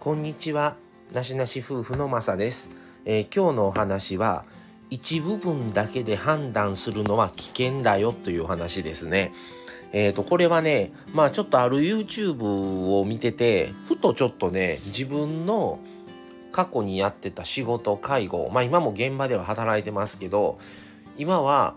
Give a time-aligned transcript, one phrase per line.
[0.00, 0.76] こんにちは。
[1.12, 2.70] なしなし夫婦のまさです、
[3.04, 4.44] えー今日のお話は
[4.90, 9.32] 一部分だけで判断するのは危険だよという話ですね。
[9.92, 15.80] えーとこれはねまあちょっとある YouTube を見ててふとちょっとね自分の
[16.52, 20.60] 過去にやってた仕事介護まあ今も現場では働いてますけど
[21.16, 21.74] 今は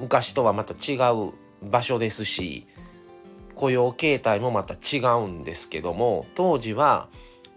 [0.00, 2.66] 昔とはまた違う場所ですし
[3.54, 7.08] 雇用形態もまた違うんですけども当時は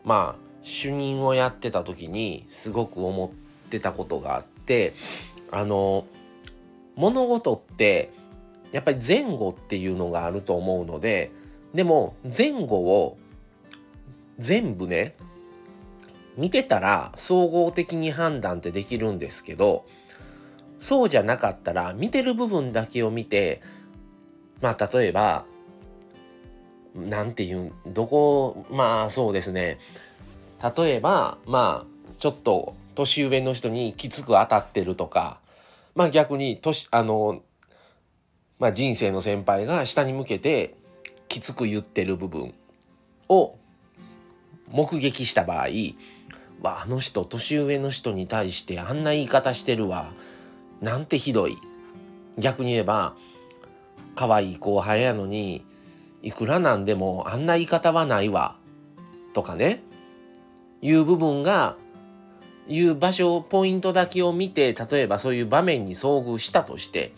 [0.06, 4.94] まあ主任をやってた時にすごく思ってたことがあって
[5.52, 6.08] あの
[6.96, 8.12] 物事って
[8.72, 11.32] やっぱり前後っていうのがあると思うので
[11.74, 13.18] でも前後を
[14.38, 15.16] 全部ね
[16.38, 19.86] 見てたら総合的に判断ってできるんですけど
[20.80, 23.62] そうじゃなかったら見てる部分だけを見て
[24.62, 25.46] まあ例えば
[26.96, 29.78] なんていうどこまあそうですね。
[30.78, 35.40] 例えばまあちょっと年上の人にきつく当たってるとか
[35.94, 37.42] まあ逆に年あの
[38.60, 40.76] まあ人生の先輩が下に向けて
[41.28, 42.54] きつく言ってる部分
[43.30, 43.58] を
[44.72, 45.68] 目撃した場合
[46.62, 50.12] わあの人年上の人に対してあんな言い方してるわ
[50.82, 51.58] なんてひどい。
[52.38, 53.16] 逆に言えば
[54.16, 55.64] 可愛い後輩やのに
[56.22, 58.56] いくらなんでもあんな言い方はないわ。
[59.34, 59.84] とかね。
[60.86, 61.78] いう部分が
[62.68, 67.12] いう場所ポイントだけを見て例えばそういう場面に遭遇したとして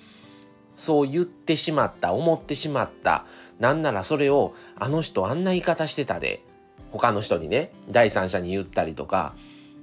[0.73, 3.25] そう言ってしまった思ってしまった
[3.59, 6.43] なんならそれをあの人あんな言い方してたで
[6.91, 9.35] 他の人にね第三者に言ったりとか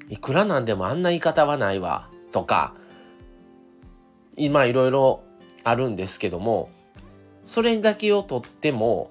[0.08, 2.72] いくらなんでもあんな言い方はないわとか
[4.36, 5.22] 今いろいろ
[5.62, 6.70] あるんですけども
[7.44, 9.10] それだけをとっても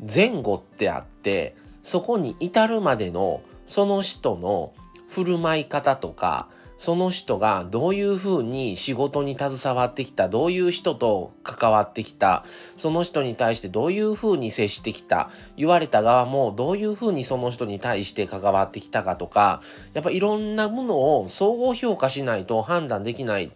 [0.00, 4.72] 前後ってあってそこに至るまでのその人の
[5.08, 12.44] 振る舞い方とかその人がどういうふうに仕事に携わってきたどういう人と関わってきた
[12.76, 19.62] その人に対してどういうふうに接してきた言われた側もどういうふうにその人に対して関わってきたかとか
[19.94, 23.52] やっぱいろんなものを総合評価しないと判断できない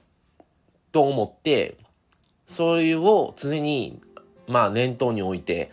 [0.93, 1.76] と思って
[2.47, 4.00] それを常に
[4.49, 5.70] まあ念頭に置いて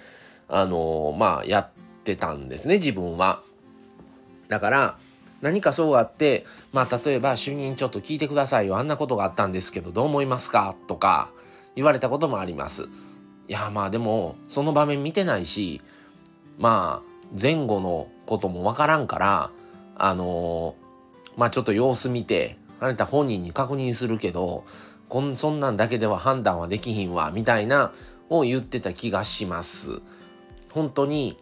[0.50, 1.70] あのまあやっ
[2.04, 3.42] てたんですね自分は。
[4.48, 4.98] だから
[5.42, 10.76] 何かそうあってまあ例えば主任ちょっと聞いてくださいよあんなことがあったんですけどどう思いますか？
[10.88, 11.30] とか
[11.76, 12.90] 言われたこともあります。
[13.48, 15.82] いやまあでもその場面見てないし
[16.60, 19.52] まあ前後のこともわからんから
[19.96, 20.76] あの
[21.36, 24.66] まあちょっと様子見てあなた本人に確認するけど
[25.08, 27.94] こんそんなんだけでは判断はできひんわみたいな
[28.30, 30.02] を言ってた気がします。
[30.72, 31.38] 本当に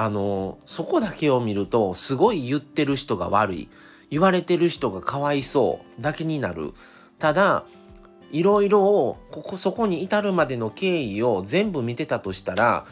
[0.00, 3.68] あのそこだけを見るとすごい言ってる人が悪い。
[4.10, 6.72] 言われてる人がかわいそうだけになる。
[7.18, 7.64] ただ
[8.30, 12.86] いろいろをここそこに至るまでの経緯を全部見てたとしたら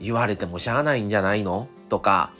[0.00, 1.68] 言われてもしゃあないんじゃないの？
[1.88, 2.32] とか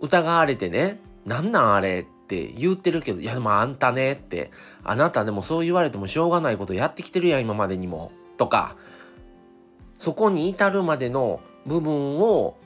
[0.00, 4.50] 疑われてねなんなんあれって言ってるけどいやでもあんたねって
[4.82, 8.10] あなたでもそう言われてもしょうがないことやってきてるやん今までにも。
[8.36, 8.76] とか
[9.98, 12.56] そこに至るまでの部分を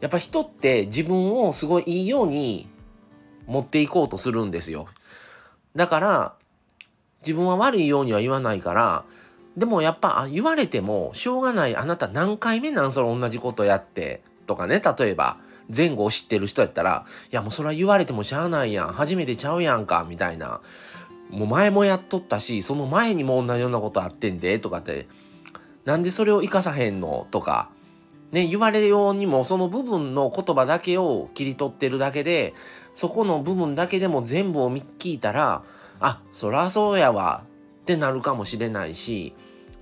[0.00, 2.68] やっぱ人って自分をすごいいいように
[3.46, 4.86] 持っていこうとするんですよ。
[5.74, 6.34] だから
[7.22, 9.04] 自分は悪いようには言わないから
[9.56, 15.36] でもやっぱ言われてもしょうがないあなた何回目なんそれ同じことやってとかね例えば
[15.74, 20.60] 前後を知ってる人やったらいやもうそれは言われてもしゃあないやん初めてちゃうやんかみたいな
[21.30, 25.08] もう前もやっとったしその前にも同じようなことあってんでとかって
[25.84, 27.26] なんでそれを生かさへんの？
[27.30, 27.70] とか
[28.32, 32.52] ね、言われようにもその部分の言葉だけを切り取ってるだけで
[32.92, 35.62] そこの部分だけでも全部を聞いたら
[36.00, 37.44] あそらそうやわ
[37.82, 39.34] ってなるかもしれないし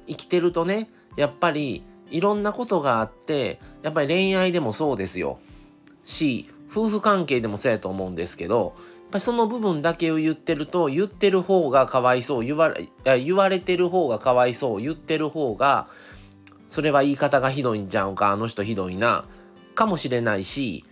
[0.07, 5.41] 生きてるとねやっぱりいろんなことがあってやっぱり恋愛でもそうですよ。
[6.05, 12.89] し夫婦関係でもそうやと思うんですけどやっぱその部分だけを言ってると言ってる方がかわいそう言われ
[13.19, 15.89] 言われてる方がかわいそう言ってる方が
[16.69, 19.25] それは言い方がひどいんちゃうかあの人ひどいな。
[19.75, 20.85] かもしれないし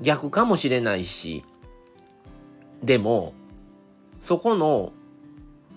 [0.00, 1.44] 逆かもしれないし。
[2.82, 3.34] でも
[4.18, 4.92] そこの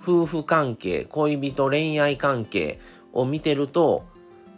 [0.02, 2.80] 夫婦関係恋人恋愛関係
[3.12, 4.06] を見てると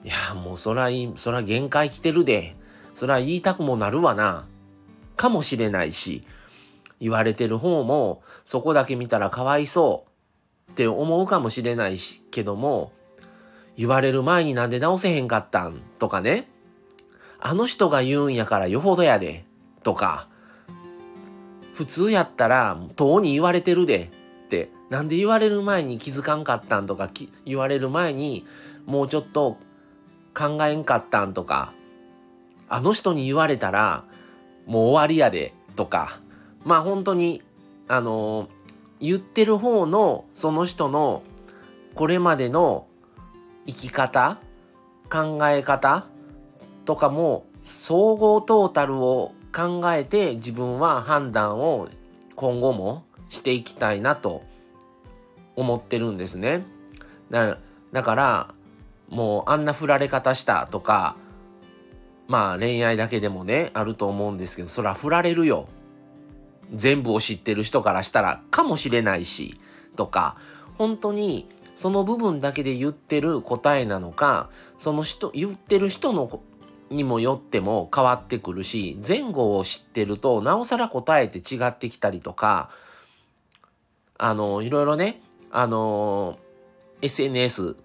[0.03, 2.55] いやもうそらいそら限界来てるで。
[2.93, 4.47] そら言いたくもなるわな。
[5.17, 6.23] かもしれないし
[6.99, 10.05] 言われてる方もそこだけ見たらかわいそ
[10.67, 12.91] うって思うかもしれないしけども
[13.77, 16.47] 言われる前になんで直せへんかったんとかね。
[17.39, 19.45] あの人が言うんやからよほどやで。
[19.83, 20.27] とか、
[21.73, 24.09] 普通やったら、とうに言われてるで
[24.45, 27.09] って、なんで言われる前に気づかんかったんとか、
[27.45, 28.45] 言われる前に
[28.85, 29.57] もうちょっと
[30.33, 31.73] 考えんかったんとか、
[32.67, 34.05] あの人に言われたら
[34.65, 36.19] もう終わりやでとか、
[36.63, 37.41] まあ本当に、
[37.87, 38.49] あの
[38.99, 41.21] 言ってる方のその人の
[41.93, 42.87] これまでの
[43.65, 44.39] 生き方、
[45.09, 46.07] 考え方？
[46.85, 51.89] とかも総合トータルを考えて自分は判断を
[52.35, 54.43] 今後もしていきたいなと
[55.55, 56.63] 思ってるんですね。
[57.31, 57.57] だ
[57.91, 58.53] だから
[59.09, 61.15] もうあんな振られ方したとか
[62.27, 65.67] まあ恋愛だけでもねあると思うんですけどそら振られるよ。
[66.73, 69.59] 全部を知ってる人からしたらかもしれないし
[69.95, 70.37] とか
[70.77, 76.41] 本当にその部分だけで言ってる答えなのかその人言ってる人の
[76.89, 82.69] にもよっても変わってくるし前後を知ってるとなおさら答えて違ってきたりとか
[84.17, 85.19] あのいろいろね
[85.51, 86.39] あの
[87.01, 87.75] SNS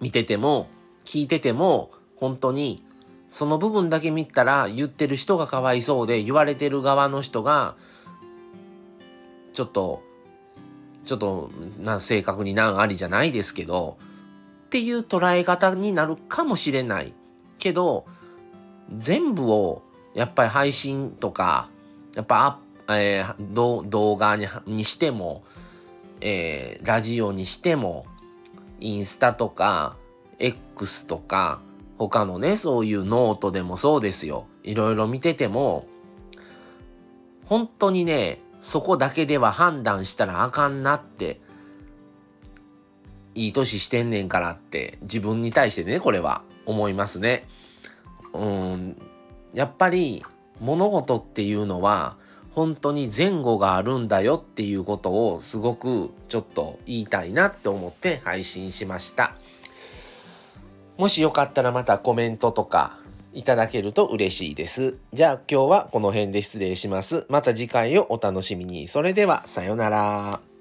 [0.00, 0.68] 見てても
[1.04, 2.84] 聞いてても本当に
[3.28, 7.76] その部分だけ見たら言ってる人がかわいそうで言われてる側の人が
[9.52, 10.02] ちょっと
[11.06, 13.96] ちょっとな正確に難ありじゃないですけど
[14.66, 17.14] っていう捉え方になるかもしれない
[17.58, 18.04] けど
[18.94, 19.82] 全部を
[20.14, 21.68] やっぱり配信とか
[22.14, 22.58] やっぱ、
[22.88, 25.44] えー、動画ににしても、
[26.20, 28.06] えー、ラジオにしても
[28.80, 29.96] インスタとか
[30.38, 31.60] X とか
[31.98, 34.46] 他のねそういうノートでもそうですよ。
[34.62, 35.86] いろいろ見てても
[37.46, 41.40] 本当にねそこだけでは判断したらあかんなって
[43.36, 47.46] いい年してんねんからって自分に対してねこれは思いますね。
[48.32, 49.00] うん
[49.54, 50.24] やっぱり
[50.58, 52.16] 物事っていうのは
[52.50, 59.36] 本当に前後があるんだよっていうことをすごくちょっと言いたいなって思って配信しました。
[60.98, 62.98] もしよかったらまたコメントとか
[63.36, 64.96] いただけると嬉しいです。
[65.12, 67.26] じゃあ今日はこの辺で失礼します。
[67.28, 68.88] また次回をお楽しみに。
[68.88, 70.55] それではさようなら。